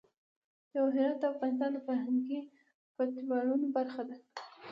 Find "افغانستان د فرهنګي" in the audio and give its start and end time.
1.33-2.39